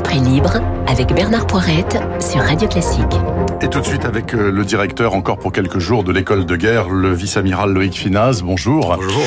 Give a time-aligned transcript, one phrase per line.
[0.00, 3.04] Esprit libre avec Bernard Poirette sur Radio Classique.
[3.60, 6.56] Et tout de suite avec euh, le directeur encore pour quelques jours de l'école de
[6.56, 8.40] guerre, le vice-amiral Loïc Finaz.
[8.40, 8.96] Bonjour.
[8.96, 9.22] Bonjour.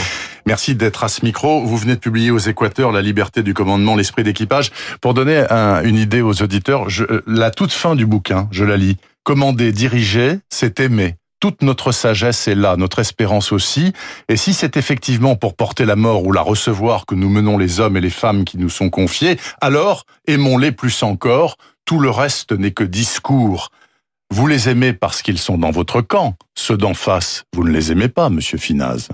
[0.48, 1.64] Merci d'être à ce micro.
[1.64, 4.72] Vous venez de publier aux Équateurs La liberté du commandement, l'esprit d'équipage.
[5.00, 5.46] Pour donner
[5.84, 8.98] une idée aux auditeurs, je, euh, la toute fin du bouquin, je la lis.
[9.24, 13.92] Commander, diriger, c'est aimer toute notre sagesse est là, notre espérance aussi.
[14.30, 17.82] Et si c'est effectivement pour porter la mort ou la recevoir que nous menons les
[17.82, 21.58] hommes et les femmes qui nous sont confiés, alors aimons-les plus encore.
[21.84, 23.72] Tout le reste n'est que discours.
[24.32, 26.38] Vous les aimez parce qu'ils sont dans votre camp.
[26.56, 29.10] Ceux d'en face, vous ne les aimez pas, monsieur Finaz.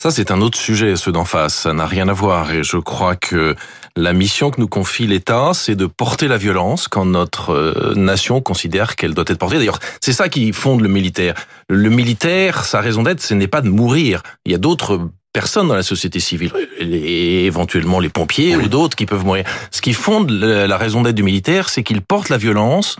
[0.00, 1.54] Ça, c'est un autre sujet, ceux d'en face.
[1.56, 2.52] Ça n'a rien à voir.
[2.52, 3.56] Et je crois que
[3.96, 8.40] la mission que nous confie l'État, c'est de porter la violence quand notre euh, nation
[8.40, 9.58] considère qu'elle doit être portée.
[9.58, 11.34] D'ailleurs, c'est ça qui fonde le militaire.
[11.68, 14.22] Le militaire, sa raison d'être, ce n'est pas de mourir.
[14.46, 15.00] Il y a d'autres
[15.32, 19.44] personnes dans la société civile, et éventuellement les pompiers ou d'autres qui peuvent mourir.
[19.72, 22.98] Ce qui fonde la raison d'être du militaire, c'est qu'il porte la violence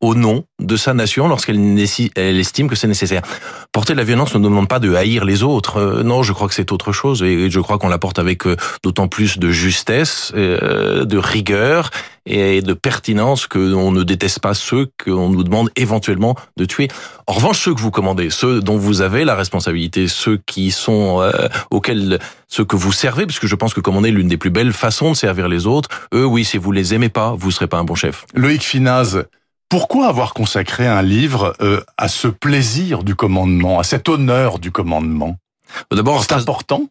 [0.00, 3.22] au nom de sa nation lorsqu'elle estime que c'est nécessaire.
[3.72, 5.78] Porter la violence ne demande pas de haïr les autres.
[5.78, 8.46] Euh, non, je crois que c'est autre chose et je crois qu'on la porte avec
[8.46, 11.90] euh, d'autant plus de justesse, euh, de rigueur
[12.26, 16.88] et de pertinence que on ne déteste pas ceux qu'on nous demande éventuellement de tuer.
[17.26, 21.26] En revanche, ceux que vous commandez, ceux dont vous avez la responsabilité, ceux qui sont
[21.70, 24.74] auxquels ceux que vous servez, parce que je pense que commander l'une des plus belles
[24.74, 27.78] façons de servir les autres, eux, oui, si vous les aimez pas, vous serez pas
[27.78, 28.26] un bon chef.
[28.34, 29.24] Loïc Finaz,
[29.70, 34.70] pourquoi avoir consacré un livre euh, à ce plaisir du commandement, à cet honneur du
[34.70, 35.36] commandement?
[35.92, 36.82] D'abord, c'est important?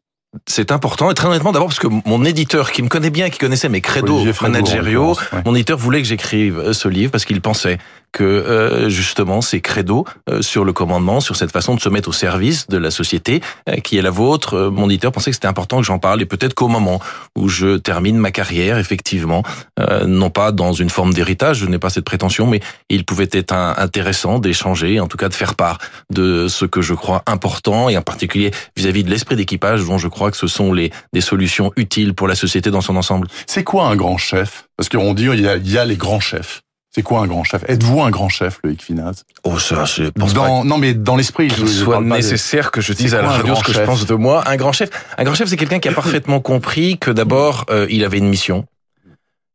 [0.47, 3.39] C'est important et très honnêtement d'abord parce que mon éditeur qui me connaît bien, qui
[3.39, 7.79] connaissait mes credos managériaux, mon éditeur voulait que j'écrive euh, ce livre parce qu'il pensait
[8.11, 12.09] que euh, justement ces credos euh, sur le commandement, sur cette façon de se mettre
[12.09, 13.41] au service de la société
[13.83, 16.53] qui est la vôtre, mon éditeur pensait que c'était important que j'en parle et peut-être
[16.53, 16.99] qu'au moment
[17.37, 19.43] où je termine ma carrière, effectivement,
[20.05, 23.53] non pas dans une forme d'héritage, je n'ai pas cette prétention, mais il pouvait être
[23.53, 25.77] intéressant d'échanger, en tout cas de faire part
[26.11, 30.07] de ce que je crois important et en particulier vis-à-vis de l'esprit d'équipage dont je
[30.07, 33.27] crois que ce sont les, des solutions utiles pour la société dans son ensemble.
[33.47, 34.67] C'est quoi un grand chef?
[34.77, 36.61] Parce qu'on dit il y, a, il y a les grands chefs.
[36.99, 37.63] C'est quoi un grand chef?
[37.69, 39.23] Êtes-vous un grand chef, Loïc Finaz?
[39.45, 43.15] Oh, ça, je pense dans, Non, mais dans l'esprit, il soit nécessaire que je dise
[43.15, 44.43] à la radio ce que je pense de moi.
[44.49, 47.87] Un grand chef, un grand chef, c'est quelqu'un qui a parfaitement compris que d'abord, euh,
[47.89, 48.65] il avait une mission,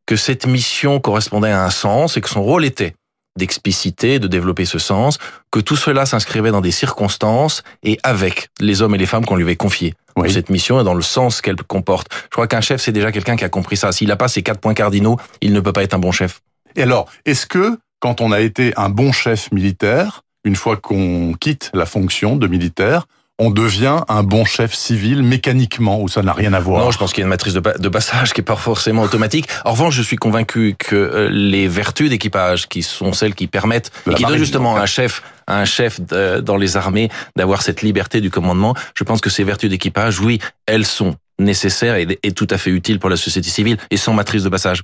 [0.07, 2.95] que cette mission correspondait à un sens et que son rôle était
[3.37, 5.19] d'expliciter, de développer ce sens,
[5.51, 9.37] que tout cela s'inscrivait dans des circonstances et avec les hommes et les femmes qu'on
[9.37, 9.93] lui avait confiés.
[10.29, 12.09] Cette mission est dans le sens qu'elle comporte.
[12.25, 13.93] Je crois qu'un chef, c'est déjà quelqu'un qui a compris ça.
[13.93, 16.41] S'il n'a pas ces quatre points cardinaux, il ne peut pas être un bon chef.
[16.77, 21.33] Et alors, est-ce que quand on a été un bon chef militaire, une fois qu'on
[21.39, 23.07] quitte la fonction de militaire,
[23.39, 26.85] on devient un bon chef civil mécaniquement ou ça n'a rien à voir?
[26.85, 29.49] Non, je pense qu'il y a une matrice de, passage qui est pas forcément automatique.
[29.65, 33.91] En revanche, je suis convaincu que euh, les vertus d'équipage, qui sont celles qui permettent
[34.09, 38.21] et qui donnent justement à un chef, un chef dans les armées d'avoir cette liberté
[38.21, 42.59] du commandement, je pense que ces vertus d'équipage, oui, elles sont nécessaires et, tout à
[42.59, 44.83] fait utiles pour la société civile et sans matrice de passage.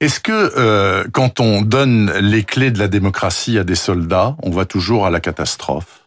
[0.00, 4.50] Est-ce que euh, quand on donne les clés de la démocratie à des soldats, on
[4.50, 6.06] va toujours à la catastrophe?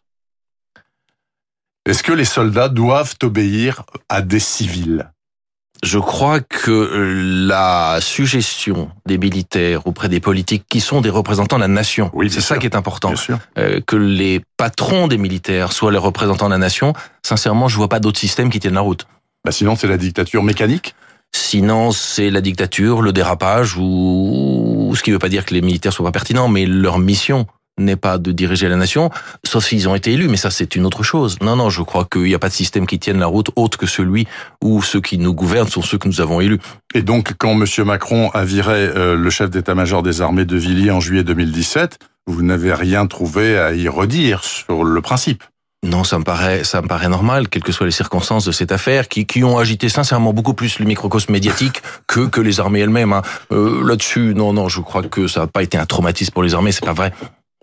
[1.86, 5.10] Est-ce que les soldats doivent obéir à des civils?
[5.82, 11.62] Je crois que la suggestion des militaires auprès des politiques qui sont des représentants de
[11.62, 13.14] la nation, oui, c'est ça qui est important,
[13.58, 17.88] euh, que les patrons des militaires soient les représentants de la nation, sincèrement, je vois
[17.88, 19.08] pas d'autre système qui tienne la route.
[19.46, 20.96] Bah sinon, c'est la dictature mécanique
[21.32, 25.62] Sinon, c'est la dictature, le dérapage, ou ce qui ne veut pas dire que les
[25.62, 27.48] militaires soient pas pertinents, mais leur mission
[27.80, 29.10] n'est pas de diriger la nation,
[29.46, 31.38] sauf s'ils ont été élus, mais ça c'est une autre chose.
[31.42, 33.78] Non, non, je crois qu'il n'y a pas de système qui tienne la route autre
[33.78, 34.28] que celui
[34.64, 36.60] où ceux qui nous gouvernent sont ceux que nous avons élus.
[36.94, 37.66] Et donc, quand M.
[37.86, 42.44] Macron a viré euh, le chef d'état-major des armées de Villiers en juillet 2017, vous
[42.44, 45.44] n'avez rien trouvé à y redire sur le principe
[45.84, 48.74] non, ça me paraît, ça me paraît normal, quelles que soient les circonstances de cette
[48.74, 52.82] affaire, qui, qui ont agité sincèrement beaucoup plus le microcosme médiatique que que les armées
[52.82, 53.14] elles-mêmes.
[53.14, 53.22] Hein.
[53.52, 56.54] Euh, Là-dessus, non, non, je crois que ça n'a pas été un traumatisme pour les
[56.54, 57.14] armées, c'est pas vrai.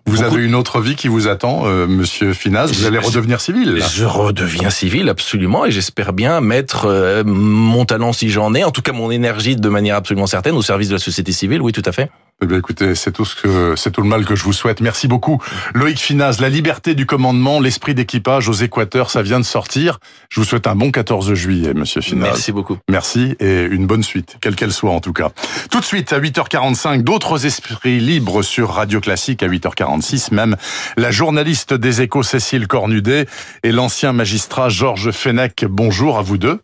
[0.07, 2.71] Vous avez une autre vie qui vous attend, euh, Monsieur Finaz.
[2.71, 3.83] Vous allez redevenir civil.
[3.93, 8.71] Je redeviens civil, absolument, et j'espère bien mettre euh, mon talent, si j'en ai, en
[8.71, 11.61] tout cas mon énergie, de manière absolument certaine, au service de la société civile.
[11.61, 12.09] Oui, tout à fait.
[12.39, 14.79] Eh bien, écoutez, c'est tout ce que c'est tout le mal que je vous souhaite.
[14.79, 15.41] Merci beaucoup,
[15.73, 16.39] Loïc Finaz.
[16.39, 19.97] La liberté du commandement, l'esprit d'équipage aux Équateurs, ça vient de sortir.
[20.29, 22.27] Je vous souhaite un bon 14 juillet, Monsieur Finaz.
[22.27, 22.77] Merci beaucoup.
[22.89, 25.31] Merci et une bonne suite, quelle qu'elle soit en tout cas.
[25.71, 30.57] Tout de suite à 8h45, d'autres esprits libres sur Radio Classique à 8h46 même.
[30.95, 33.25] La journaliste des Échos Cécile Cornudet
[33.63, 35.65] et l'ancien magistrat Georges Fenech.
[35.67, 36.59] Bonjour à vous deux.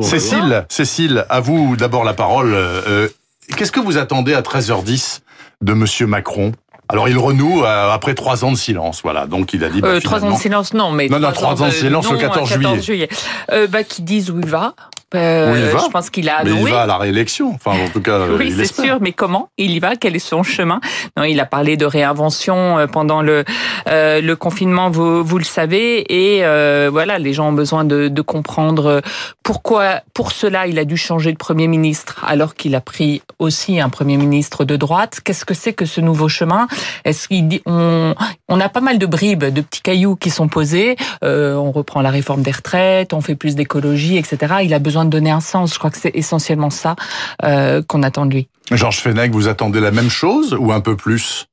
[0.00, 2.54] Cécile, Cécile, à vous d'abord la parole.
[2.54, 3.08] Euh,
[3.56, 5.20] qu'est-ce que vous attendez à 13h10
[5.62, 6.52] de Monsieur Macron?
[6.88, 9.26] Alors il renoue euh, après trois ans de silence, voilà.
[9.26, 9.80] Donc il a dit.
[9.80, 12.18] Bah, euh, trois ans de silence, non, mais non, non, trois ans de silence le
[12.18, 13.08] 14, 14 juillet.
[13.52, 14.74] Euh, bah, qui disent où il va.
[15.14, 15.84] Euh, il va.
[15.84, 16.44] Je pense qu'il a.
[16.44, 17.52] Mais il va à la réélection.
[17.54, 18.98] Enfin, en tout cas, oui, c'est sûr.
[19.00, 19.96] Mais comment il y va?
[19.96, 20.80] Quel est son chemin?
[21.16, 23.44] Non, il a parlé de réinvention euh, pendant le
[23.88, 24.90] euh, le confinement.
[24.90, 26.04] Vous vous le savez.
[26.08, 29.02] Et euh, voilà, les gens ont besoin de, de comprendre
[29.42, 30.00] pourquoi.
[30.14, 33.88] Pour cela, il a dû changer de premier ministre alors qu'il a pris aussi un
[33.88, 35.20] premier ministre de droite.
[35.24, 36.68] Qu'est-ce que c'est que ce nouveau chemin?
[37.04, 38.14] Est-ce qu'il dit on
[38.48, 40.96] on a pas mal de bribes, de petits cailloux qui sont posés.
[41.24, 44.56] Euh, on reprend la réforme des retraites, on fait plus d'écologie, etc.
[44.62, 45.74] Il a besoin de donner un sens.
[45.74, 46.96] Je crois que c'est essentiellement ça
[47.44, 48.48] euh, qu'on attend de lui.
[48.70, 51.46] Georges Fenech, vous attendez la même chose ou un peu plus?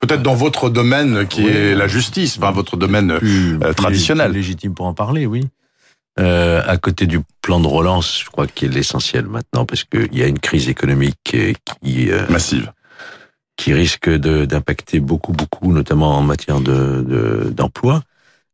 [0.00, 4.32] Peut-être dans votre domaine qui est la justice, enfin votre domaine plus, euh, traditionnel.
[4.32, 5.48] Plus légitime pour en parler, oui.
[6.20, 10.14] Euh, à côté du plan de relance, je crois qu'il est l'essentiel maintenant parce qu'il
[10.16, 12.70] y a une crise économique qui euh, massive,
[13.56, 18.02] qui risque d'impacter beaucoup, beaucoup, notamment en matière de d'emploi.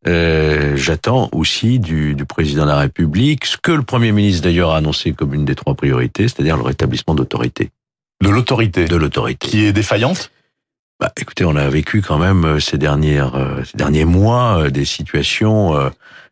[0.07, 4.71] Euh, j'attends aussi du, du, président de la République ce que le Premier ministre d'ailleurs
[4.71, 7.71] a annoncé comme une des trois priorités, c'est-à-dire le rétablissement d'autorité.
[8.23, 9.49] De l'autorité De l'autorité.
[9.49, 10.31] Qui est défaillante
[10.99, 14.87] bah, Écoutez, on a vécu quand même euh, ces, dernières, euh, ces derniers mois des
[14.87, 15.75] situations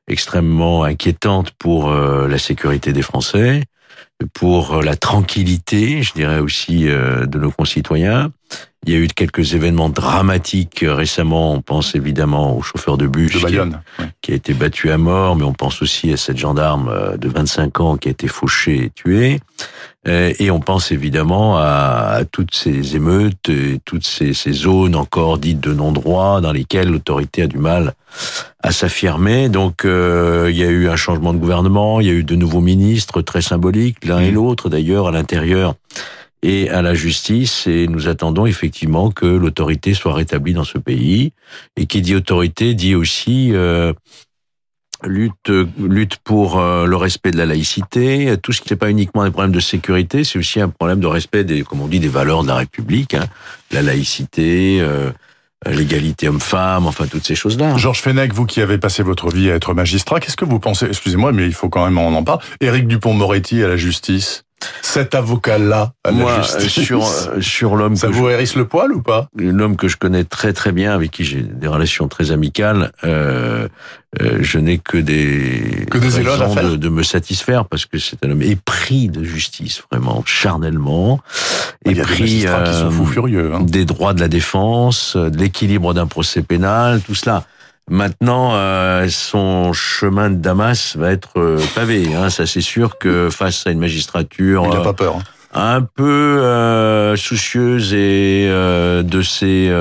[0.06, 3.64] extrêmement inquiétantes pour la sécurité des Français,
[4.32, 8.32] pour la tranquillité, je dirais aussi, de nos concitoyens.
[8.86, 11.52] Il y a eu quelques événements dramatiques récemment.
[11.52, 13.36] On pense évidemment au chauffeur de bus
[14.22, 17.28] qui, a été battu à mort, mais on pense aussi à cette gendarme euh, de
[17.28, 19.40] 25 ans qui a été fauchée et tuée.
[20.06, 25.60] Euh, et on pense évidemment à, toutes ces émeutes, et toutes ces, zones encore dites
[25.60, 27.94] de non-droit dans lesquelles l'autorité a du mal
[28.62, 29.48] à s'affirmer.
[29.48, 32.36] Donc euh, il y a eu un changement de gouvernement, il y a eu de
[32.36, 34.34] nouveaux ministres très symboliques, l'un et mmh.
[34.34, 35.74] l'autre d'ailleurs à l'intérieur
[36.42, 41.32] et à la justice et nous attendons effectivement que l'autorité soit rétablie dans ce pays.
[41.76, 43.92] Et qui dit autorité dit aussi euh,
[45.04, 48.36] lutte lutte pour euh, le respect de la laïcité.
[48.42, 51.06] Tout ce qui n'est pas uniquement des problèmes de sécurité, c'est aussi un problème de
[51.06, 53.26] respect des, comme on dit, des valeurs de la République, hein.
[53.72, 54.80] la laïcité.
[54.80, 55.10] Euh,
[55.66, 57.76] l'égalité homme-femme, enfin toutes ces choses-là.
[57.76, 60.86] Georges Fenech, vous qui avez passé votre vie à être magistrat, qu'est-ce que vous pensez?
[60.86, 62.38] Excusez-moi, mais il faut quand même on en parle.
[62.60, 64.44] Éric Dupont-Moretti à la justice
[64.82, 66.84] cet avocat-là Moi, justice.
[66.84, 69.28] sur euh, sur l'homme ça vous hérisse le poil ou pas?
[69.36, 73.68] L'homme que je connais très très bien, avec qui j'ai des relations très amicales, euh,
[74.22, 78.24] euh, je n'ai que des que des raisons de, de, me satisfaire parce que c'est
[78.24, 81.20] un homme épris de justice, vraiment charnellement,
[81.84, 83.60] épris euh, furieux, hein.
[83.60, 87.44] des droits de la défense, de l'équilibre d'un procès pénal, tout cela.
[87.88, 92.14] Maintenant, euh, son chemin de Damas va être euh, pavé.
[92.14, 92.30] Hein.
[92.30, 95.16] Ça, c'est sûr que face à une magistrature, il n'a pas peur.
[95.16, 95.22] Hein.
[95.54, 99.72] Un peu euh, soucieuse et de ses,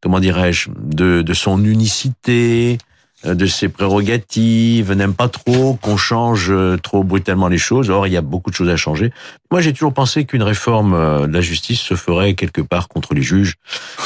[0.00, 2.93] comment dirais-je, de, de son unicité, euh,
[3.24, 7.90] de ses prérogatives, n'aime pas trop qu'on change euh, trop brutalement les choses.
[7.90, 9.12] Or, il y a beaucoup de choses à changer.
[9.50, 13.14] Moi, j'ai toujours pensé qu'une réforme euh, de la justice se ferait quelque part contre
[13.14, 13.54] les juges,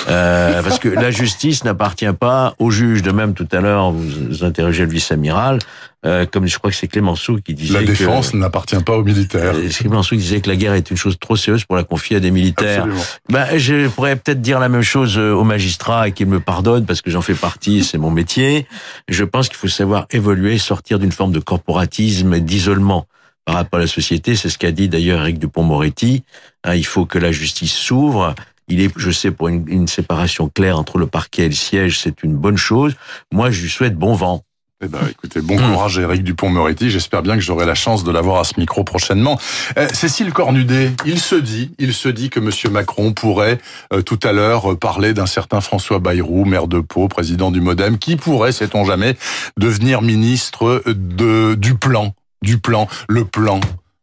[0.08, 3.02] euh, parce que la justice n'appartient pas aux juges.
[3.02, 5.58] De même, tout à l'heure, vous interrogez le vice-amiral.
[6.06, 9.54] Euh, comme je crois que c'est Clémenceau qui disait la défense n'appartient pas aux militaires.
[9.76, 12.30] Clémenceau disait que la guerre est une chose trop sérieuse pour la confier à des
[12.30, 12.86] militaires.
[13.28, 17.02] Ben, je pourrais peut-être dire la même chose aux magistrats et qu'ils me pardonnent parce
[17.02, 18.66] que j'en fais partie, c'est mon métier.
[19.08, 23.06] Je pense qu'il faut savoir évoluer, sortir d'une forme de corporatisme et d'isolement
[23.44, 24.36] par rapport à la société.
[24.36, 26.22] C'est ce qu'a dit d'ailleurs Eric Dupont-Moretti.
[26.62, 28.36] Hein, il faut que la justice s'ouvre.
[28.68, 31.98] Il est, je sais, pour une, une, séparation claire entre le parquet et le siège,
[31.98, 32.94] c'est une bonne chose.
[33.32, 34.44] Moi, je lui souhaite bon vent.
[34.80, 36.88] Eh ben, écoutez, bon courage à Eric Dupont-Moretti.
[36.88, 39.36] J'espère bien que j'aurai la chance de l'avoir à ce micro prochainement.
[39.76, 43.58] Euh, Cécile Cornudet, il se dit, il se dit que Monsieur Macron pourrait
[43.92, 47.60] euh, tout à l'heure euh, parler d'un certain François Bayrou, maire de Pau, président du
[47.60, 49.16] MoDem, qui pourrait, sait-on jamais,
[49.58, 53.58] devenir ministre de du plan, du plan, le plan.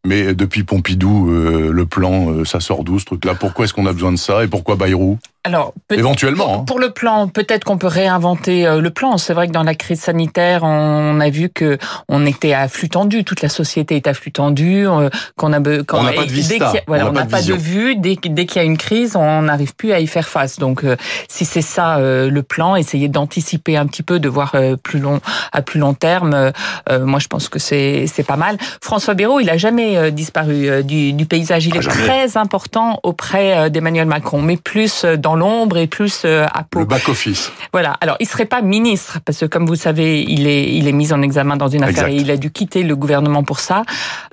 [0.06, 3.34] Mais depuis Pompidou, le plan, ça sort d'où ce truc-là?
[3.34, 4.44] Pourquoi est-ce qu'on a besoin de ça?
[4.44, 5.18] Et pourquoi Bayrou?
[5.46, 6.62] Alors, éventuellement.
[6.62, 6.64] Hein.
[6.66, 9.20] Pour, le plan, peut-être qu'on peut réinventer euh, le plan.
[9.20, 11.78] C'est vrai que dans la crise sanitaire, on a vu que
[12.10, 15.60] on était à flux tendu, toute la société est à flux tendu, euh, qu'on a
[15.60, 17.96] on n'a pas de vista, voilà, on n'a pas, de, vue.
[17.96, 20.58] Dès, dès qu'il y a une crise, on n'arrive plus à y faire face.
[20.58, 20.98] Donc, euh,
[21.28, 25.20] si c'est ça le plan, essayer d'anticiper un petit peu, de voir plus long
[25.52, 26.52] à plus long terme.
[26.90, 28.58] moi, je pense que c'est c'est pas mal.
[28.82, 31.68] François Bayrou, il a jamais disparu du, du paysage.
[31.68, 36.46] Il est très important auprès d'Emmanuel Macron, mais plus dans dans l'ombre et plus euh,
[36.54, 36.80] à Pau.
[36.80, 37.52] Le back office.
[37.74, 37.96] Voilà.
[38.02, 41.12] Alors, il serait pas ministre parce que, comme vous savez, il est il est mis
[41.14, 42.20] en examen dans une affaire Exact.
[42.20, 43.84] et il a dû quitter le gouvernement pour ça.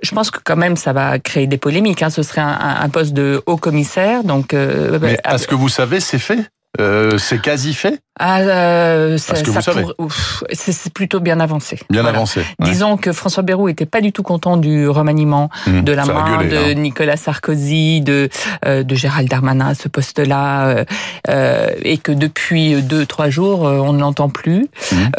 [0.03, 2.03] Je pense que quand même, ça va créer des polémiques.
[2.03, 2.11] Hein.
[2.11, 4.55] Ce serait un, un poste de haut commissaire, donc.
[4.55, 6.49] euh, Mais euh, est-ce que vous savez, c'est fait
[6.81, 11.79] Euh, C'est quasi fait ah, euh, Parce ça c'est plutôt bien avancé.
[11.91, 12.17] Bien Voilà.
[12.17, 12.41] avancé.
[12.41, 12.47] ouais.
[12.61, 16.39] Disons que François Bayrou était pas du tout content du remaniement Mmh, de la main
[16.39, 16.75] gueulé, de hein.
[16.75, 18.29] Nicolas Sarkozy, de
[18.65, 20.85] euh, de Gérald Darmanin à ce poste-là, euh,
[21.29, 24.67] euh, et que depuis deux trois jours euh, on ne l'entend plus.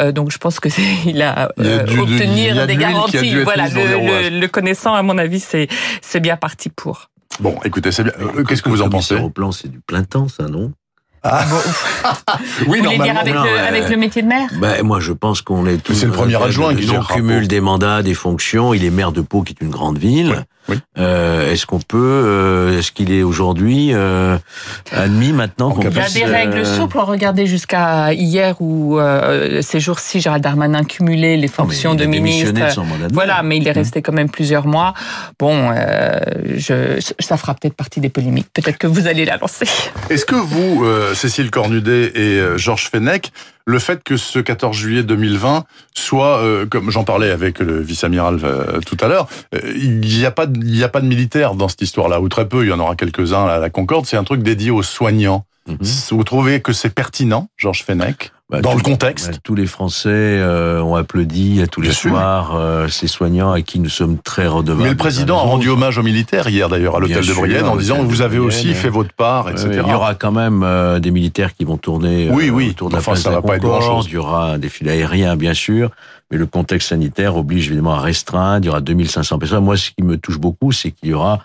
[0.00, 2.66] Euh, donc je pense que c'est il a, Il y a dû- obtenir il a
[2.66, 3.42] des garanties.
[3.42, 4.30] Voilà, le, rouages.
[4.32, 5.68] le, le connaissant à mon avis c'est
[6.02, 7.10] c'est bien parti pour.
[7.40, 8.12] Bon, écoutez, c'est bien.
[8.20, 9.16] Euh, Qu'est-ce que vous en pensez?
[9.16, 10.70] Au plan, c'est du plein temps, ça, non?
[12.68, 13.20] Oui, vous voulez dire normalement.
[13.20, 14.48] avec, non, le, euh, avec le métier de maire?
[14.60, 15.94] Ben, Moi, je pense qu'on est tous...
[15.94, 17.46] c'est le premier adjoint qui non gérera cumul Pau.
[17.48, 18.74] des mandats, des fonctions.
[18.74, 20.44] Il est maire de Pau, qui est une grande ville.
[20.68, 20.78] Oui.
[20.98, 21.98] Euh, est-ce qu'on peut...
[21.98, 24.38] euh, est-ce qu'il est aujourd'hui euh,
[24.92, 26.98] admis maintenant En qu'on Il y a des règles souples.
[26.98, 31.98] Regardez jusqu'à hier où euh, ces jours-ci, Gérald Darmanin cumulait les non, mais fonctions il
[32.00, 32.52] de ministre.
[32.52, 34.94] de son mandat de Voilà, mais il est resté quand même plusieurs mois.
[35.38, 36.18] Bon, euh,
[36.56, 38.48] je, ça fera peut-être partie des polémiques.
[38.54, 39.66] Peut-être que vous allez la lancer.
[40.08, 43.32] Est-ce que vous, euh, Cécile Cornudet et Georges Fenech,
[43.66, 48.40] le fait que ce 14 juillet 2020 soit, euh, comme j'en parlais avec le vice-amiral
[48.44, 51.06] euh, tout à l'heure, euh, il n'y a pas, de- il y a pas de
[51.06, 52.62] militaires dans cette histoire-là, ou très peu.
[52.64, 54.04] Il y en aura quelques-uns à la Concorde.
[54.04, 55.46] C'est un truc dédié aux soignants.
[55.66, 55.78] Mhm.
[56.10, 59.66] Vous trouvez que c'est pertinent, Georges Fenech, Bah, dans tout- le contexte bah, Tous les
[59.66, 62.10] Français euh, ont applaudi à tous les sûr.
[62.10, 64.82] soirs euh, ces soignants à qui nous sommes très redevables.
[64.82, 67.76] Mais le président a rendu hommage aux militaires hier d'ailleurs à l'hôtel de Brienne en
[67.76, 69.68] disant vous avez aussi fait votre part, etc.
[69.70, 72.68] Euh, il y aura quand même euh, des militaires qui vont tourner Oui, euh, oui.
[72.70, 73.82] autour de la Enfin, place ça de la va pas être Concorde.
[73.82, 74.06] grand-chose.
[74.08, 75.90] Il y aura un défilé aérien, bien sûr,
[76.30, 78.64] mais le contexte sanitaire oblige évidemment à restreindre.
[78.64, 79.64] Il y aura 2500 personnes.
[79.64, 81.38] Moi, ce qui me touche beaucoup, c'est qu'il y aura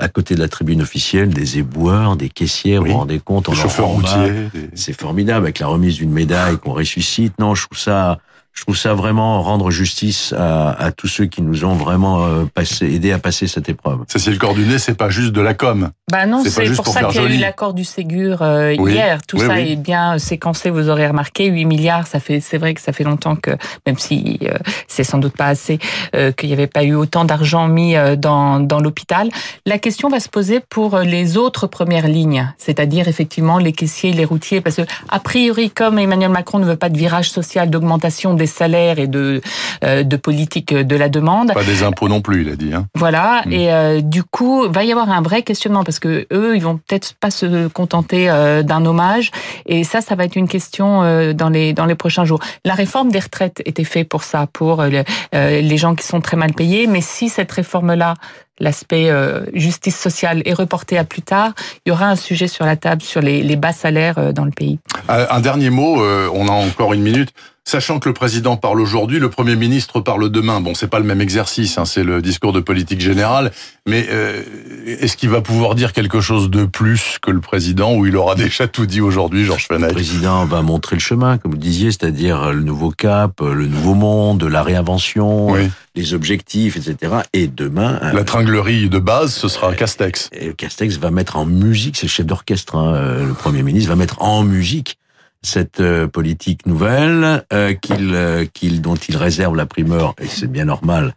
[0.00, 2.82] à côté de la tribune officielle des éboueurs, des caissières.
[2.82, 2.88] Oui.
[2.88, 4.48] Vous vous rendez compte on chauffeurs routiers.
[4.52, 7.34] des- C'est formidable avec la remise d'une médaille qu'on ressuscite.
[7.38, 8.18] Non, je trouve ça,
[8.52, 12.44] je trouve ça vraiment rendre justice à, à tous ceux qui nous ont vraiment euh,
[12.52, 14.00] passé, aidé à passer cette épreuve.
[14.08, 15.90] Cécile Cordunet, c'est pas juste de la com.
[16.10, 17.36] Bah non, C'est pour, pour ça qu'il y a joli.
[17.36, 18.92] eu l'accord du Ségur euh, Oui.
[18.94, 19.20] hier.
[19.26, 19.72] Tout Oui, ça oui.
[19.72, 21.46] est bien séquencé, vous aurez remarqué.
[21.46, 23.50] 8 milliards, ça fait, c'est vrai que ça fait longtemps que,
[23.86, 24.56] même si euh,
[24.88, 25.78] c'est sans doute pas assez,
[26.14, 29.28] euh, qu'il n'y avait pas eu autant d'argent mis euh, dans, dans l'hôpital.
[29.66, 34.12] La question va se poser pour euh, les autres premières lignes, c'est-à-dire effectivement les caissiers,
[34.12, 37.70] les routiers, parce que a priori, comme Emmanuel Macron ne veut pas de virage social,
[37.70, 39.40] d'augmentation des salaires et de,
[39.84, 42.72] euh, de politique de la demande, Pas des impôts non plus, il a dit.
[42.74, 42.86] Hein.
[42.96, 43.52] voilà, Mm.
[43.52, 46.76] et euh, du coup, va y avoir un vrai questionnement parce que eux, ils vont
[46.78, 49.30] peut-être pas se contenter euh, d'un hommage,
[49.66, 52.40] et ça, ça va être une question euh, dans les dans les prochains jours.
[52.64, 56.20] La réforme des retraites était faite pour ça, pour euh, le- les gens qui sont
[56.20, 58.14] très mal payés, mais si cette réforme-là,
[58.58, 59.10] l'aspect
[59.54, 61.52] justice sociale est reporté à plus tard,
[61.86, 64.50] il y aura un sujet sur la table sur les, les bas salaires dans le
[64.50, 64.78] pays.
[65.08, 65.96] Un dernier mot,
[66.34, 67.30] on a encore une minute.
[67.64, 70.60] Sachant que le président parle aujourd'hui, le Premier ministre parle demain.
[70.60, 73.52] Bon, c'est pas le même exercice, hein, c'est le discours de politique générale.
[73.86, 74.42] Mais euh,
[74.86, 78.34] est-ce qu'il va pouvoir dire quelque chose de plus que le président, ou il aura
[78.36, 81.92] déjà tout dit aujourd'hui, Georges Le Fenech président va montrer le chemin, comme vous disiez,
[81.92, 85.70] c'est-à-dire le nouveau cap, le nouveau monde, la réinvention, Oui.
[85.94, 87.12] les objectifs, etc.
[87.34, 90.30] Et demain, La tringlerie de base, ce sera Castex.
[90.32, 93.90] Et Castex va mettre en musique, c'est le chef d'orchestre, hein, euh, le Premier ministre
[93.90, 94.96] va mettre en musique
[95.42, 100.50] cette euh, politique nouvelle euh, qu'il, euh, qu'il, dont il réserve la primeur, et c'est
[100.50, 101.14] bien normal,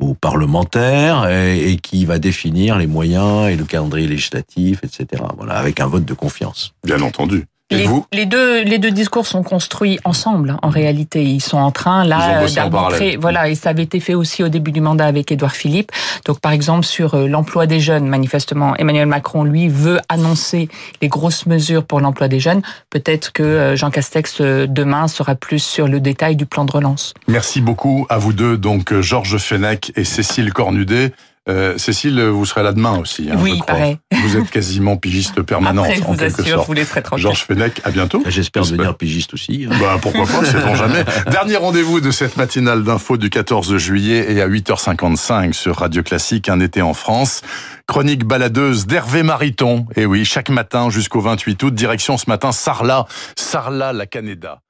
[0.00, 5.22] aux parlementaires, et, et qui va définir les moyens et le calendrier législatif, etc.
[5.36, 6.74] Voilà, avec un vote de confiance.
[6.84, 7.46] Bien entendu.
[7.70, 10.56] Les, deux, les deux discours sont construits ensemble.
[10.62, 13.16] En réalité, ils sont en train là d'arbitrer.
[13.16, 15.90] Voilà, et ça avait été fait aussi au début du mandat avec Édouard Philippe.
[16.26, 20.68] Donc, par exemple, sur euh, l'emploi des jeunes, manifestement, Emmanuel Macron lui veut annoncer
[21.00, 22.62] les grosses mesures pour l'emploi des jeunes.
[22.90, 26.72] Peut-être que euh, Jean Castex euh, demain sera plus sur le détail du plan de
[26.72, 27.14] relance.
[27.28, 31.12] Merci beaucoup à vous deux, donc Georges Fenech et Cécile Cornudet.
[31.46, 33.74] Euh, Cécile, vous serez là demain aussi, hein, je oui, crois.
[33.74, 33.98] pareil.
[34.22, 36.66] Vous êtes quasiment pigiste permanente, Après, je en vous quelque assure, je sorte.
[36.66, 37.22] vous laisserai tranquille.
[37.22, 38.22] Georges Fenech, à bientôt.
[38.26, 38.78] J'espère J'espère.
[38.78, 39.66] devenir pigiste aussi.
[39.70, 39.74] hein.
[39.78, 41.04] Bah, pourquoi pas, sait-on jamais.
[41.30, 46.48] Dernier rendez-vous de cette matinale d'info du 14 juillet et à 8h55 sur Radio Classique,
[46.48, 47.42] un été en France.
[47.86, 49.86] Chronique baladeuse d'Hervé Mariton.
[49.96, 53.04] Et oui, chaque matin jusqu'au 28 août, direction ce matin Sarlat,
[53.36, 54.52] Sarlat la Caneda.
[54.52, 54.60] En péri-